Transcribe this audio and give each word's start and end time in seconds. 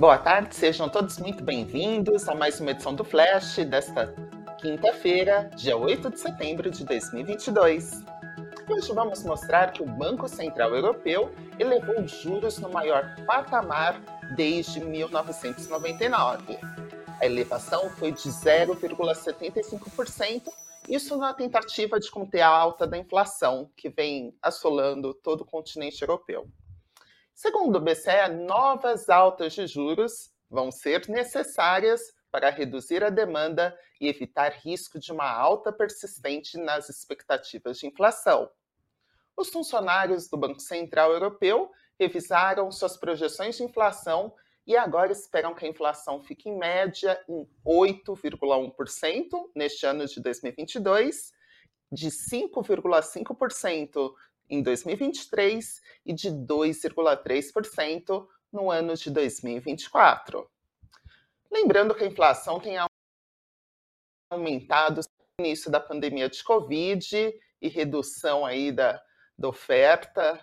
Boa 0.00 0.16
tarde, 0.16 0.56
sejam 0.56 0.88
todos 0.88 1.18
muito 1.18 1.44
bem-vindos 1.44 2.26
a 2.26 2.34
mais 2.34 2.58
uma 2.58 2.70
edição 2.70 2.94
do 2.94 3.04
Flash 3.04 3.56
desta 3.66 4.14
quinta-feira, 4.58 5.50
dia 5.54 5.76
8 5.76 6.08
de 6.08 6.18
setembro 6.18 6.70
de 6.70 6.86
2022. 6.86 8.02
Hoje 8.66 8.94
vamos 8.94 9.22
mostrar 9.24 9.72
que 9.72 9.82
o 9.82 9.86
Banco 9.86 10.26
Central 10.26 10.74
Europeu 10.74 11.30
elevou 11.58 12.00
os 12.00 12.12
juros 12.12 12.58
no 12.58 12.70
maior 12.70 13.14
patamar 13.26 14.00
desde 14.34 14.80
1999. 14.80 16.58
A 17.20 17.26
elevação 17.26 17.90
foi 17.90 18.10
de 18.10 18.30
0,75%, 18.30 20.48
isso 20.88 21.14
na 21.18 21.34
tentativa 21.34 22.00
de 22.00 22.10
conter 22.10 22.40
a 22.40 22.48
alta 22.48 22.86
da 22.86 22.96
inflação 22.96 23.70
que 23.76 23.90
vem 23.90 24.34
assolando 24.40 25.12
todo 25.12 25.42
o 25.42 25.46
continente 25.46 26.00
europeu. 26.00 26.48
Segundo 27.42 27.76
o 27.76 27.80
BCE, 27.80 28.28
novas 28.46 29.08
altas 29.08 29.54
de 29.54 29.66
juros 29.66 30.30
vão 30.50 30.70
ser 30.70 31.08
necessárias 31.08 32.02
para 32.30 32.50
reduzir 32.50 33.02
a 33.02 33.08
demanda 33.08 33.74
e 33.98 34.08
evitar 34.08 34.60
risco 34.62 34.98
de 34.98 35.10
uma 35.10 35.32
alta 35.32 35.72
persistente 35.72 36.58
nas 36.58 36.90
expectativas 36.90 37.78
de 37.78 37.86
inflação. 37.86 38.50
Os 39.34 39.48
funcionários 39.48 40.28
do 40.28 40.36
Banco 40.36 40.60
Central 40.60 41.12
Europeu 41.12 41.70
revisaram 41.98 42.70
suas 42.70 42.98
projeções 42.98 43.56
de 43.56 43.62
inflação 43.62 44.34
e 44.66 44.76
agora 44.76 45.10
esperam 45.10 45.54
que 45.54 45.64
a 45.64 45.70
inflação 45.70 46.22
fique 46.22 46.50
em 46.50 46.58
média 46.58 47.18
em 47.26 47.48
8,1% 47.64 49.50
neste 49.56 49.86
ano 49.86 50.04
de 50.04 50.20
2022, 50.20 51.32
de 51.90 52.10
5,5% 52.10 54.12
em 54.50 54.62
2023 54.62 55.80
e 56.04 56.12
de 56.12 56.28
2,3% 56.30 58.26
no 58.52 58.70
ano 58.70 58.94
de 58.94 59.10
2024. 59.10 60.50
Lembrando 61.50 61.94
que 61.94 62.04
a 62.04 62.08
inflação 62.08 62.58
tem 62.58 62.76
aumentado 64.30 65.00
no 65.38 65.46
início 65.46 65.70
da 65.70 65.80
pandemia 65.80 66.28
de 66.28 66.42
Covid 66.42 67.32
e 67.62 67.68
redução 67.68 68.44
aí 68.44 68.72
da, 68.72 69.00
da 69.38 69.48
oferta 69.48 70.34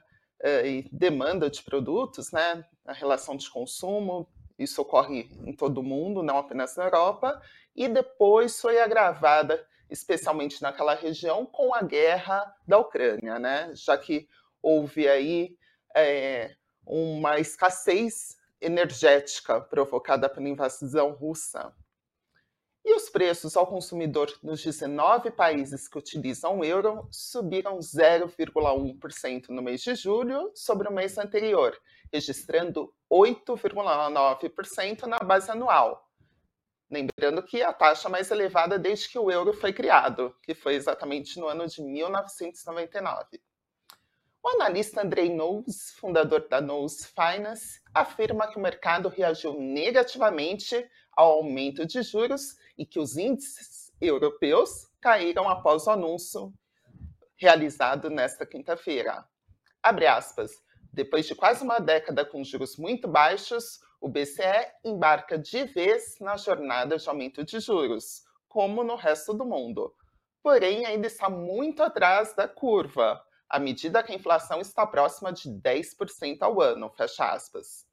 uh, 0.43 0.65
e 0.65 0.89
demanda 0.91 1.49
de 1.49 1.61
produtos, 1.63 2.31
né? 2.31 2.63
A 2.85 2.93
relação 2.93 3.35
de 3.35 3.49
consumo, 3.49 4.27
isso 4.57 4.81
ocorre 4.81 5.29
em 5.45 5.53
todo 5.53 5.79
o 5.79 5.83
mundo, 5.83 6.23
não 6.23 6.37
apenas 6.37 6.75
na 6.75 6.85
Europa, 6.85 7.41
e 7.75 7.87
depois 7.87 8.59
foi 8.59 8.79
agravada 8.79 9.65
especialmente 9.89 10.61
naquela 10.61 10.93
região, 10.95 11.45
com 11.45 11.73
a 11.73 11.81
guerra 11.81 12.53
da 12.67 12.77
Ucrânia, 12.77 13.39
né? 13.39 13.71
já 13.73 13.97
que 13.97 14.27
houve 14.61 15.07
aí 15.07 15.55
é, 15.95 16.55
uma 16.85 17.39
escassez 17.39 18.37
energética 18.59 19.61
provocada 19.61 20.27
pela 20.29 20.49
invasão 20.49 21.11
russa. 21.11 21.73
E 22.87 22.95
os 22.95 23.09
preços 23.09 23.57
ao 23.57 23.67
consumidor 23.67 24.33
nos 24.41 24.63
19 24.63 25.31
países 25.31 25.89
que 25.89 25.97
utilizam 25.97 26.59
o 26.59 26.63
euro 26.63 27.05
subiram 27.11 27.79
0,1% 27.79 29.49
no 29.49 29.61
mês 29.61 29.81
de 29.81 29.93
julho 29.93 30.49
sobre 30.55 30.87
o 30.87 30.93
mês 30.93 31.17
anterior, 31.17 31.77
registrando 32.13 32.93
8,9% 33.11 35.03
na 35.03 35.19
base 35.19 35.51
anual, 35.51 36.06
Lembrando 36.89 37.43
que 37.43 37.61
a 37.61 37.73
taxa 37.73 38.07
mais 38.07 38.31
elevada 38.31 38.79
desde 38.79 39.09
que 39.09 39.19
o 39.19 39.29
euro 39.29 39.53
foi 39.53 39.73
criado, 39.73 40.33
que 40.41 40.55
foi 40.55 40.75
exatamente 40.75 41.37
no 41.39 41.47
ano 41.47 41.67
de 41.67 41.81
1999. 41.81 43.41
O 44.41 44.49
analista 44.49 45.01
Andrei 45.01 45.29
Knowles, 45.29 45.91
fundador 45.97 46.47
da 46.47 46.61
Knowles 46.61 47.05
Finance, 47.07 47.81
afirma 47.93 48.47
que 48.47 48.57
o 48.57 48.61
mercado 48.61 49.09
reagiu 49.09 49.59
negativamente 49.59 50.89
ao 51.11 51.33
aumento 51.33 51.85
de 51.85 52.01
juros 52.01 52.55
e 52.77 52.85
que 52.85 52.99
os 52.99 53.17
índices 53.17 53.91
europeus 53.99 54.87
caíram 55.01 55.49
após 55.49 55.87
o 55.87 55.91
anúncio 55.91 56.53
realizado 57.35 58.09
nesta 58.09 58.45
quinta-feira. 58.45 59.27
Abre 59.83 60.07
aspas. 60.07 60.51
Depois 60.93 61.27
de 61.27 61.35
quase 61.35 61.63
uma 61.63 61.79
década 61.79 62.25
com 62.25 62.43
juros 62.43 62.77
muito 62.77 63.07
baixos, 63.07 63.81
o 63.99 64.07
BCE 64.07 64.71
embarca 64.83 65.37
de 65.37 65.65
vez 65.65 66.17
na 66.19 66.37
jornada 66.37 66.97
de 66.97 67.09
aumento 67.09 67.43
de 67.43 67.59
juros, 67.59 68.23
como 68.47 68.83
no 68.83 68.95
resto 68.95 69.33
do 69.33 69.45
mundo. 69.45 69.93
Porém, 70.41 70.85
ainda 70.85 71.07
está 71.07 71.29
muito 71.29 71.83
atrás 71.83 72.35
da 72.35 72.47
curva, 72.47 73.21
à 73.49 73.59
medida 73.59 74.03
que 74.03 74.11
a 74.11 74.15
inflação 74.15 74.61
está 74.61 74.85
próxima 74.85 75.31
de 75.31 75.49
10% 75.49 76.37
ao 76.41 76.61
ano, 76.61 76.89
fecha 76.89 77.31
aspas. 77.31 77.85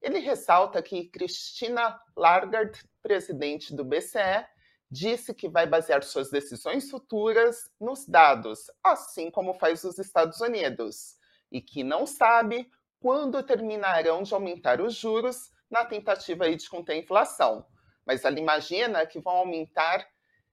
Ele 0.00 0.18
ressalta 0.18 0.82
que 0.82 1.08
Christina 1.08 2.00
Lagarde, 2.16 2.80
presidente 3.02 3.74
do 3.74 3.84
BCE, 3.84 4.44
disse 4.90 5.32
que 5.32 5.48
vai 5.48 5.66
basear 5.66 6.02
suas 6.02 6.30
decisões 6.30 6.90
futuras 6.90 7.70
nos 7.80 8.06
dados, 8.06 8.70
assim 8.84 9.30
como 9.30 9.54
faz 9.54 9.84
os 9.84 9.98
Estados 9.98 10.40
Unidos, 10.40 11.16
e 11.50 11.60
que 11.60 11.82
não 11.82 12.06
sabe 12.06 12.70
quando 13.02 13.42
terminarão 13.42 14.22
de 14.22 14.32
aumentar 14.32 14.80
os 14.80 14.94
juros 14.94 15.50
na 15.68 15.84
tentativa 15.84 16.48
de 16.54 16.70
conter 16.70 16.92
a 16.92 16.98
inflação. 16.98 17.66
Mas 18.06 18.24
ela 18.24 18.38
imagina 18.38 19.04
que 19.04 19.18
vão 19.18 19.34
aumentar 19.34 20.06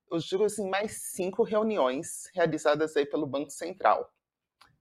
os 0.10 0.24
juros 0.24 0.58
em 0.58 0.68
mais 0.68 1.12
cinco 1.14 1.44
reuniões 1.44 2.28
realizadas 2.34 2.98
aí 2.98 3.06
pelo 3.06 3.28
Banco 3.28 3.52
Central. 3.52 4.12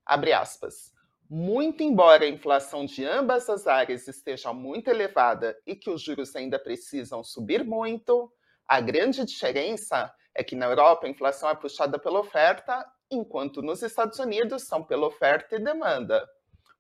Abre 0.05 0.33
aspas. 0.33 0.95
Muito 1.29 1.83
embora 1.83 2.25
a 2.25 2.29
inflação 2.29 2.87
de 2.87 3.05
ambas 3.05 3.51
as 3.51 3.67
áreas 3.67 4.09
esteja 4.09 4.50
muito 4.55 4.89
elevada 4.89 5.55
e 5.67 5.77
que 5.77 5.91
os 5.91 6.00
juros 6.00 6.35
ainda 6.35 6.59
precisam 6.59 7.23
subir 7.23 7.62
muito, 7.62 8.33
a 8.67 8.81
grande 8.81 9.23
diferença 9.27 10.11
é 10.35 10.43
que 10.43 10.56
na 10.56 10.65
Europa 10.65 11.06
a 11.06 11.11
inflação 11.11 11.50
é 11.50 11.55
puxada 11.55 11.99
pela 11.99 12.21
oferta, 12.21 12.91
enquanto 13.11 13.61
nos 13.61 13.83
Estados 13.83 14.19
Unidos 14.19 14.62
são 14.62 14.83
pela 14.83 15.06
oferta 15.06 15.56
e 15.56 15.59
demanda. 15.59 16.27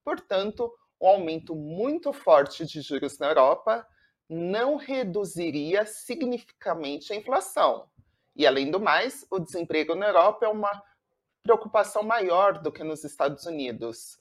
Portanto, 0.08 0.72
um 0.98 1.06
aumento 1.06 1.54
muito 1.54 2.14
forte 2.14 2.64
de 2.64 2.80
juros 2.80 3.18
na 3.18 3.26
Europa 3.26 3.86
não 4.26 4.76
reduziria 4.76 5.84
significativamente 5.84 7.12
a 7.12 7.16
inflação. 7.16 7.90
E, 8.34 8.46
além 8.46 8.70
do 8.70 8.80
mais, 8.80 9.26
o 9.30 9.38
desemprego 9.38 9.94
na 9.94 10.06
Europa 10.06 10.46
é 10.46 10.48
uma 10.48 10.82
preocupação 11.42 12.02
maior 12.02 12.58
do 12.58 12.72
que 12.72 12.82
nos 12.82 13.04
Estados 13.04 13.44
Unidos. 13.44 14.18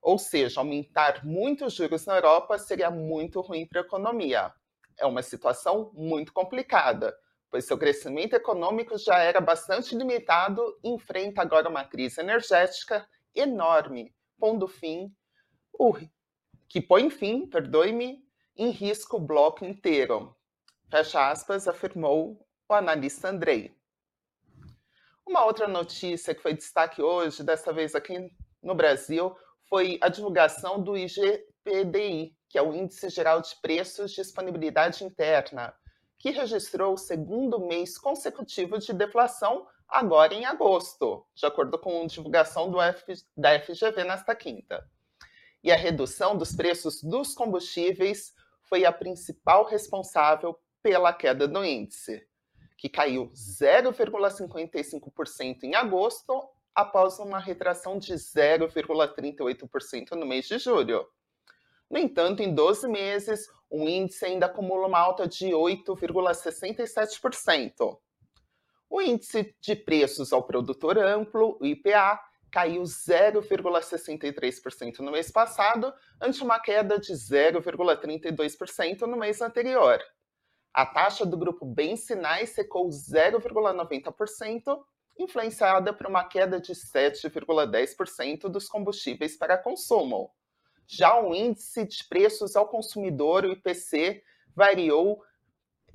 Ou 0.00 0.18
seja, 0.18 0.60
aumentar 0.60 1.26
muito 1.26 1.66
os 1.66 1.72
juros 1.72 2.06
na 2.06 2.14
Europa 2.14 2.56
seria 2.56 2.88
muito 2.88 3.40
ruim 3.40 3.66
para 3.66 3.80
a 3.80 3.84
economia. 3.84 4.52
É 4.96 5.04
uma 5.04 5.20
situação 5.20 5.90
muito 5.94 6.32
complicada, 6.32 7.12
pois 7.50 7.64
seu 7.64 7.76
crescimento 7.76 8.34
econômico 8.34 8.96
já 8.96 9.18
era 9.18 9.40
bastante 9.40 9.96
limitado 9.96 10.78
e 10.84 10.90
enfrenta 10.90 11.42
agora 11.42 11.68
uma 11.68 11.84
crise 11.84 12.20
energética 12.20 13.04
enorme, 13.34 14.14
pondo 14.38 14.68
fim 14.68 15.12
o, 15.78 15.94
que 16.68 16.80
põe 16.80 17.10
fim, 17.10 17.46
perdoe-me, 17.46 18.24
em 18.56 18.70
risco 18.70 19.16
o 19.16 19.20
bloco 19.20 19.64
inteiro. 19.64 20.36
Fecha 20.88 21.30
aspas, 21.30 21.66
afirmou 21.66 22.46
o 22.68 22.74
analista 22.74 23.28
Andrei. 23.28 23.74
Uma 25.26 25.44
outra 25.44 25.66
notícia 25.66 26.34
que 26.34 26.42
foi 26.42 26.54
destaque 26.54 27.02
hoje, 27.02 27.42
dessa 27.42 27.72
vez 27.72 27.94
aqui 27.94 28.30
no 28.62 28.74
Brasil, 28.74 29.36
foi 29.68 29.98
a 30.00 30.08
divulgação 30.08 30.80
do 30.80 30.96
IGPDI, 30.96 32.36
que 32.48 32.58
é 32.58 32.62
o 32.62 32.74
Índice 32.74 33.08
Geral 33.08 33.40
de 33.40 33.56
Preços 33.60 34.12
de 34.12 34.22
Disponibilidade 34.22 35.02
Interna, 35.02 35.74
que 36.18 36.30
registrou 36.30 36.94
o 36.94 36.98
segundo 36.98 37.58
mês 37.58 37.98
consecutivo 37.98 38.78
de 38.78 38.92
deflação 38.92 39.66
agora 39.88 40.34
em 40.34 40.44
agosto, 40.44 41.26
de 41.34 41.46
acordo 41.46 41.78
com 41.78 42.02
a 42.02 42.06
divulgação 42.06 42.70
do 42.70 42.80
F, 42.80 43.14
da 43.36 43.58
FGV 43.58 44.04
nesta 44.04 44.34
quinta 44.36 44.88
e 45.64 45.72
a 45.72 45.76
redução 45.76 46.36
dos 46.36 46.54
preços 46.54 47.02
dos 47.02 47.34
combustíveis 47.34 48.32
foi 48.68 48.84
a 48.84 48.92
principal 48.92 49.64
responsável 49.64 50.54
pela 50.82 51.10
queda 51.10 51.48
do 51.48 51.64
índice, 51.64 52.22
que 52.76 52.90
caiu 52.90 53.30
0,55% 53.30 55.62
em 55.62 55.74
agosto, 55.74 56.46
após 56.74 57.18
uma 57.18 57.38
retração 57.38 57.98
de 57.98 58.12
0,38% 58.12 60.10
no 60.10 60.26
mês 60.26 60.46
de 60.46 60.58
julho. 60.58 61.08
No 61.90 61.98
entanto, 61.98 62.42
em 62.42 62.54
12 62.54 62.86
meses, 62.88 63.48
o 63.70 63.88
índice 63.88 64.26
ainda 64.26 64.44
acumula 64.46 64.86
uma 64.86 64.98
alta 64.98 65.26
de 65.26 65.46
8,67%. 65.46 67.98
O 68.90 69.00
índice 69.00 69.56
de 69.62 69.74
preços 69.74 70.30
ao 70.30 70.42
produtor 70.42 70.98
amplo, 70.98 71.56
o 71.58 71.64
IPA, 71.64 72.20
caiu 72.54 72.84
0,63% 72.84 75.00
no 75.00 75.10
mês 75.10 75.28
passado, 75.28 75.92
ante 76.20 76.40
uma 76.40 76.60
queda 76.60 77.00
de 77.00 77.12
0,32% 77.12 79.00
no 79.00 79.16
mês 79.16 79.42
anterior. 79.42 80.00
A 80.72 80.86
taxa 80.86 81.26
do 81.26 81.36
grupo 81.36 81.66
Bens 81.66 82.06
Sinais 82.06 82.50
secou 82.50 82.88
0,90%, 82.88 84.84
influenciada 85.18 85.92
por 85.92 86.06
uma 86.06 86.22
queda 86.22 86.60
de 86.60 86.74
7,10% 86.74 88.42
dos 88.42 88.68
combustíveis 88.68 89.36
para 89.36 89.58
consumo. 89.58 90.30
Já 90.86 91.20
o 91.20 91.34
índice 91.34 91.84
de 91.84 92.04
preços 92.08 92.54
ao 92.54 92.68
consumidor, 92.68 93.44
o 93.44 93.50
IPC, 93.50 94.22
variou 94.54 95.20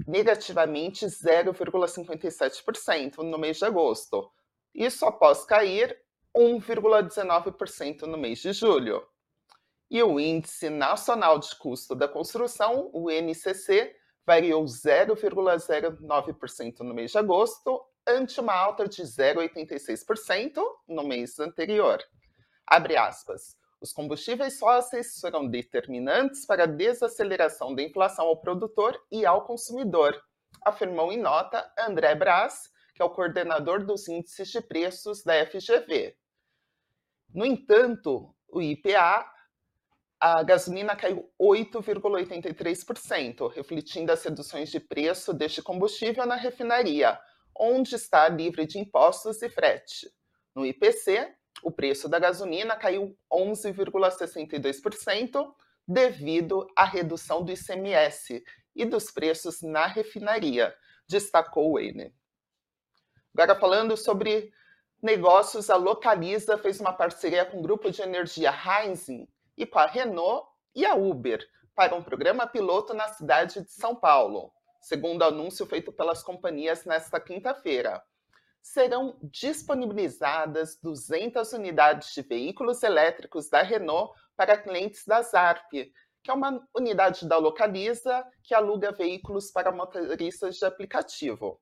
negativamente 0.05 1.05
0,57% 1.05 3.19
no 3.19 3.37
mês 3.37 3.59
de 3.59 3.63
agosto. 3.63 4.29
Isso 4.75 5.05
após 5.05 5.45
cair 5.45 5.97
1,19% 6.39 8.03
no 8.03 8.17
mês 8.17 8.39
de 8.39 8.53
julho. 8.53 9.05
E 9.91 10.01
o 10.01 10.17
Índice 10.17 10.69
Nacional 10.69 11.37
de 11.37 11.53
Custo 11.57 11.93
da 11.93 12.07
Construção, 12.07 12.89
o 12.93 13.11
NCC, 13.11 13.93
variou 14.25 14.63
0,09% 14.63 16.79
no 16.79 16.93
mês 16.93 17.11
de 17.11 17.17
agosto, 17.17 17.83
ante 18.07 18.39
uma 18.39 18.53
alta 18.53 18.87
de 18.87 19.01
0,86% 19.01 20.63
no 20.87 21.03
mês 21.03 21.37
anterior. 21.41 22.01
Abre 22.65 22.95
aspas. 22.95 23.57
Os 23.81 23.91
combustíveis 23.91 24.57
fósseis 24.57 25.19
foram 25.19 25.45
determinantes 25.45 26.45
para 26.45 26.63
a 26.63 26.67
desaceleração 26.67 27.75
da 27.75 27.83
inflação 27.83 28.27
ao 28.27 28.39
produtor 28.39 28.97
e 29.11 29.25
ao 29.25 29.45
consumidor, 29.45 30.17
afirmou 30.61 31.11
em 31.11 31.17
nota 31.17 31.69
André 31.77 32.15
Braz, 32.15 32.69
que 32.95 33.01
é 33.01 33.05
o 33.05 33.09
coordenador 33.09 33.85
dos 33.85 34.07
índices 34.07 34.47
de 34.49 34.61
preços 34.61 35.21
da 35.23 35.45
FGV. 35.45 36.15
No 37.33 37.45
entanto, 37.45 38.33
o 38.47 38.61
IPA, 38.61 39.25
a 40.19 40.43
gasolina 40.43 40.95
caiu 40.95 41.27
8,83%, 41.39 43.51
refletindo 43.53 44.11
as 44.11 44.23
reduções 44.23 44.69
de 44.69 44.79
preço 44.79 45.33
deste 45.33 45.61
combustível 45.61 46.25
na 46.25 46.35
refinaria, 46.35 47.19
onde 47.55 47.95
está 47.95 48.27
livre 48.27 48.65
de 48.65 48.79
impostos 48.79 49.39
e 49.41 49.49
frete. 49.49 50.11
No 50.55 50.65
IPC, 50.65 51.35
o 51.63 51.71
preço 51.71 52.09
da 52.09 52.19
gasolina 52.19 52.75
caiu 52.75 53.17
11,62% 53.31 55.53
devido 55.87 56.67
à 56.75 56.83
redução 56.85 57.43
do 57.43 57.51
ICMS 57.51 58.43
e 58.75 58.85
dos 58.85 59.09
preços 59.11 59.61
na 59.61 59.85
refinaria, 59.87 60.75
destacou 61.07 61.79
ele. 61.79 62.13
Agora 63.33 63.59
falando 63.59 63.97
sobre 63.97 64.53
negócios, 65.01 65.69
a 65.69 65.75
Localiza 65.75 66.57
fez 66.57 66.79
uma 66.79 66.93
parceria 66.93 67.45
com 67.45 67.59
o 67.59 67.61
grupo 67.61 67.89
de 67.91 68.01
energia 68.01 68.51
Heinzen 68.51 69.27
e 69.57 69.65
com 69.65 69.79
a 69.79 69.85
Renault 69.85 70.47
e 70.75 70.85
a 70.85 70.95
Uber 70.95 71.39
para 71.75 71.95
um 71.95 72.03
programa 72.03 72.45
piloto 72.45 72.93
na 72.93 73.07
cidade 73.07 73.63
de 73.63 73.71
São 73.71 73.95
Paulo, 73.95 74.51
segundo 74.81 75.23
anúncio 75.23 75.65
feito 75.65 75.91
pelas 75.91 76.21
companhias 76.21 76.85
nesta 76.85 77.19
quinta-feira 77.19 78.03
serão 78.61 79.17
disponibilizadas 79.23 80.77
200 80.81 81.53
unidades 81.53 82.13
de 82.13 82.21
veículos 82.21 82.83
elétricos 82.83 83.49
da 83.49 83.61
Renault 83.61 84.13
para 84.35 84.57
clientes 84.57 85.05
da 85.05 85.21
ZARP, 85.21 85.71
que 85.71 86.31
é 86.31 86.33
uma 86.33 86.61
unidade 86.75 87.27
da 87.27 87.37
Localiza 87.37 88.25
que 88.43 88.53
aluga 88.53 88.91
veículos 88.91 89.51
para 89.51 89.71
motoristas 89.71 90.57
de 90.57 90.65
aplicativo. 90.65 91.59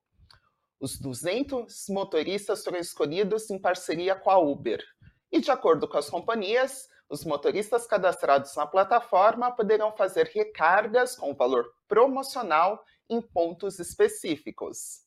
Os 0.80 1.00
200 1.00 1.90
motoristas 1.90 2.64
foram 2.64 2.78
escolhidos 2.78 3.50
em 3.50 3.60
parceria 3.60 4.16
com 4.16 4.30
a 4.30 4.38
Uber. 4.38 4.84
E, 5.32 5.40
de 5.40 5.50
acordo 5.50 5.88
com 5.88 5.98
as 5.98 6.10
companhias, 6.10 6.88
os 7.10 7.26
motoristas 7.26 7.88
cadastrados 7.88 8.56
na 8.56 8.68
plataforma 8.68 9.52
poderão 9.52 9.96
fazer 9.96 10.30
recargas 10.34 11.16
com 11.16 11.34
valor 11.34 11.74
promocional 11.88 12.84
em 13.10 13.20
pontos 13.22 13.80
específicos. 13.80 15.02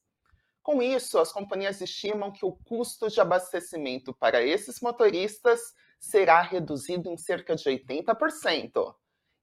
Com 0.63 0.83
isso, 0.83 1.19
as 1.19 1.33
companhias 1.33 1.81
estimam 1.81 2.33
que 2.33 2.45
o 2.45 2.53
custo 2.53 3.09
de 3.09 3.21
abastecimento 3.21 4.13
para 4.13 4.43
esses 4.43 4.81
motoristas 4.81 5.61
será 6.01 6.43
reduzido 6.43 7.09
em 7.09 7.17
cerca 7.17 7.55
de 7.55 7.65
80%. 7.65 8.95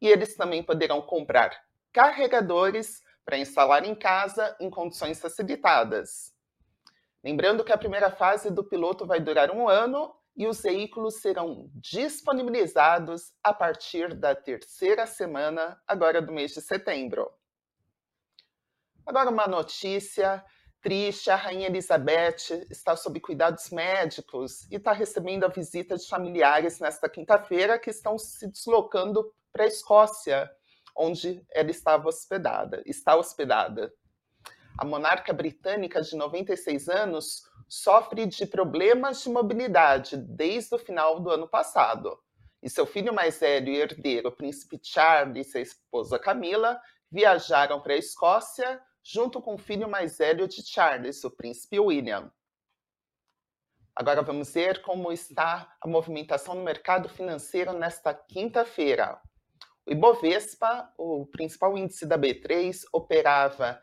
E 0.01 0.07
eles 0.07 0.35
também 0.35 0.61
poderão 0.61 1.01
comprar 1.01 1.57
carregadores 1.93 3.01
para 3.27 3.37
instalar 3.37 3.83
em 3.83 3.93
casa 3.93 4.55
em 4.57 4.69
condições 4.69 5.19
facilitadas. 5.19 6.33
Lembrando 7.21 7.61
que 7.61 7.73
a 7.73 7.77
primeira 7.77 8.09
fase 8.09 8.49
do 8.49 8.63
piloto 8.63 9.05
vai 9.05 9.19
durar 9.19 9.51
um 9.51 9.67
ano 9.67 10.15
e 10.33 10.47
os 10.47 10.61
veículos 10.61 11.15
serão 11.15 11.69
disponibilizados 11.75 13.33
a 13.43 13.53
partir 13.53 14.13
da 14.13 14.33
terceira 14.33 15.05
semana, 15.05 15.77
agora 15.85 16.21
do 16.21 16.31
mês 16.31 16.53
de 16.53 16.61
setembro. 16.61 17.29
Agora, 19.05 19.29
uma 19.29 19.45
notícia 19.45 20.41
triste, 20.79 21.29
a 21.29 21.35
Rainha 21.35 21.67
Elizabeth 21.67 22.65
está 22.69 22.95
sob 22.95 23.19
cuidados 23.19 23.71
médicos 23.71 24.65
e 24.71 24.75
está 24.75 24.93
recebendo 24.93 25.43
a 25.43 25.49
visita 25.49 25.97
de 25.97 26.07
familiares 26.07 26.79
nesta 26.79 27.09
quinta-feira 27.09 27.77
que 27.77 27.89
estão 27.89 28.17
se 28.17 28.47
deslocando 28.47 29.33
para 29.51 29.65
a 29.65 29.67
Escócia, 29.67 30.49
onde 30.97 31.45
ela 31.51 31.69
estava 31.69 32.07
hospedada, 32.09 32.81
está 32.85 33.15
hospedada. 33.15 33.93
A 34.77 34.85
monarca 34.85 35.33
britânica 35.33 36.01
de 36.01 36.15
96 36.15 36.89
anos 36.89 37.43
sofre 37.67 38.25
de 38.25 38.45
problemas 38.45 39.21
de 39.21 39.29
mobilidade 39.29 40.17
desde 40.17 40.75
o 40.75 40.79
final 40.79 41.19
do 41.19 41.29
ano 41.29 41.47
passado. 41.47 42.17
E 42.61 42.69
seu 42.69 42.85
filho 42.85 43.13
mais 43.13 43.39
velho 43.39 43.69
e 43.69 43.77
herdeiro, 43.77 44.29
o 44.29 44.35
príncipe 44.35 44.79
Charles 44.81 45.53
e 45.53 45.57
a 45.57 45.61
esposa 45.61 46.17
Camila, 46.17 46.79
viajaram 47.11 47.81
para 47.81 47.93
a 47.93 47.97
Escócia 47.97 48.81
junto 49.03 49.41
com 49.41 49.55
o 49.55 49.57
filho 49.57 49.87
mais 49.87 50.17
velho 50.17 50.47
de 50.47 50.65
Charles, 50.65 51.23
o 51.23 51.31
príncipe 51.31 51.79
William. 51.79 52.31
Agora 53.95 54.21
vamos 54.21 54.53
ver 54.53 54.81
como 54.81 55.11
está 55.11 55.75
a 55.81 55.87
movimentação 55.87 56.53
no 56.53 56.63
mercado 56.63 57.09
financeiro 57.09 57.73
nesta 57.73 58.13
quinta-feira. 58.13 59.19
O 59.87 59.91
Ibovespa, 59.91 60.91
o 60.97 61.25
principal 61.27 61.77
índice 61.77 62.05
da 62.05 62.17
B3, 62.17 62.83
operava 62.91 63.79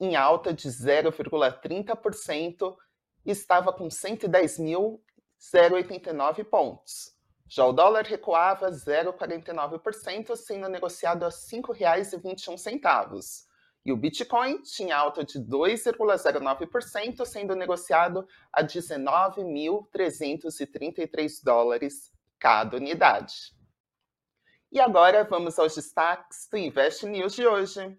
em 0.00 0.16
alta 0.16 0.54
de 0.54 0.68
0,30% 0.68 2.76
e 3.24 3.30
estava 3.30 3.72
com 3.72 3.88
110.089 3.88 6.44
pontos. 6.44 7.16
Já 7.48 7.64
o 7.66 7.72
dólar 7.72 8.04
recuava 8.06 8.70
0,49%, 8.70 10.34
sendo 10.34 10.68
negociado 10.68 11.24
a 11.24 11.28
R$ 11.28 11.34
5,21 11.34 13.46
e 13.86 13.92
o 13.92 13.96
Bitcoin 13.96 14.60
tinha 14.62 14.96
alta 14.96 15.22
de 15.22 15.38
2,09%, 15.38 17.24
sendo 17.24 17.54
negociado 17.54 18.26
a 18.52 18.64
19.333 18.64 21.44
dólares 21.44 22.12
cada 22.36 22.78
unidade. 22.78 23.54
E 24.70 24.80
agora 24.80 25.24
vamos 25.24 25.58
aos 25.58 25.76
destaques 25.76 26.48
do 26.50 26.58
Invest 26.58 27.06
News 27.06 27.34
de 27.34 27.46
hoje. 27.46 27.98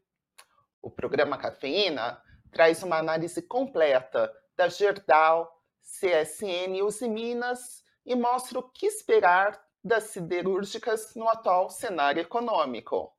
O 0.82 0.92
programa 0.92 1.38
Cafeína 1.38 2.22
traz 2.52 2.84
uma 2.84 2.98
análise 2.98 3.42
completa 3.42 4.32
da 4.56 4.68
Gerdau, 4.68 5.50
CSN 5.82 6.78
e 6.78 6.84
Usiminas 6.84 7.84
e 8.06 8.16
mostra 8.16 8.60
o 8.60 8.70
que 8.70 8.86
esperar 8.86 9.60
das 9.82 10.06
siderúrgicas 10.06 11.16
no 11.16 11.30
atual 11.30 11.70
cenário 11.70 12.22
econômico. 12.22 13.16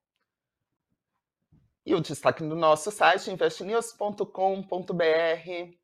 E 1.86 1.94
o 1.94 2.00
destaque 2.00 2.44
do 2.44 2.54
nosso 2.54 2.90
site, 2.90 3.30
investnews.com.br. 3.30 5.78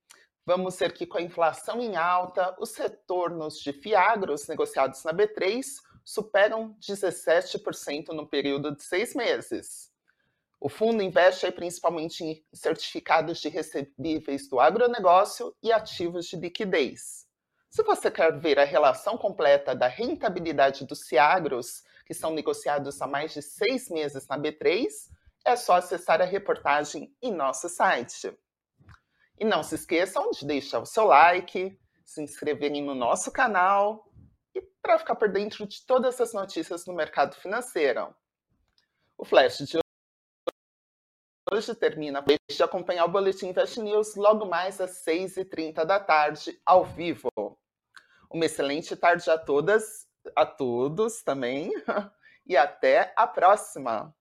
Vamos 0.44 0.78
ver 0.78 0.92
que 0.92 1.06
com 1.06 1.16
a 1.16 1.22
inflação 1.22 1.80
em 1.80 1.96
alta, 1.96 2.54
os 2.58 2.76
retornos 2.76 3.58
de 3.58 3.72
Fiagros 3.72 4.46
negociados 4.46 5.02
na 5.02 5.14
B3 5.14 5.64
superam 6.04 6.76
17% 6.80 8.08
no 8.08 8.26
período 8.26 8.74
de 8.76 8.82
seis 8.82 9.14
meses. 9.14 9.90
O 10.60 10.68
fundo 10.68 11.02
investe 11.02 11.50
principalmente 11.50 12.24
em 12.24 12.44
certificados 12.52 13.40
de 13.40 13.48
recebíveis 13.48 14.48
do 14.48 14.60
agronegócio 14.60 15.54
e 15.62 15.72
ativos 15.72 16.26
de 16.26 16.36
liquidez. 16.36 17.26
Se 17.70 17.82
você 17.82 18.10
quer 18.10 18.38
ver 18.38 18.58
a 18.58 18.64
relação 18.64 19.18
completa 19.18 19.74
da 19.74 19.88
rentabilidade 19.88 20.86
dos 20.86 21.06
Ciagros, 21.06 21.82
que 22.06 22.14
são 22.14 22.32
negociados 22.32 23.00
há 23.02 23.06
mais 23.06 23.34
de 23.34 23.42
seis 23.42 23.88
meses 23.90 24.28
na 24.28 24.38
B3, 24.38 24.86
é 25.44 25.56
só 25.56 25.74
acessar 25.74 26.22
a 26.22 26.24
reportagem 26.24 27.14
em 27.20 27.32
nosso 27.32 27.68
site. 27.68 28.32
E 29.38 29.44
não 29.44 29.62
se 29.62 29.74
esqueçam 29.74 30.30
de 30.30 30.46
deixar 30.46 30.80
o 30.80 30.86
seu 30.86 31.06
like, 31.06 31.78
se 32.04 32.22
inscreverem 32.22 32.82
no 32.82 32.94
nosso 32.94 33.32
canal 33.32 34.08
para 34.84 34.98
ficar 34.98 35.16
por 35.16 35.30
dentro 35.30 35.66
de 35.66 35.84
todas 35.86 36.20
as 36.20 36.34
notícias 36.34 36.84
no 36.84 36.92
mercado 36.92 37.34
financeiro. 37.36 38.14
O 39.16 39.24
Flash 39.24 39.58
de 39.60 39.78
hoje 41.50 41.74
termina. 41.74 42.20
Deixe 42.20 42.58
de 42.58 42.62
acompanhar 42.62 43.06
o 43.06 43.08
Boletim 43.08 43.48
Invest 43.48 43.80
News 43.80 44.14
logo 44.14 44.44
mais 44.44 44.82
às 44.82 45.02
6h30 45.02 45.86
da 45.86 45.98
tarde, 45.98 46.60
ao 46.66 46.84
vivo. 46.84 47.30
Uma 48.30 48.44
excelente 48.44 48.94
tarde 48.94 49.28
a 49.30 49.38
todas, 49.38 50.06
a 50.36 50.44
todos 50.44 51.22
também, 51.22 51.72
e 52.46 52.54
até 52.54 53.10
a 53.16 53.26
próxima! 53.26 54.14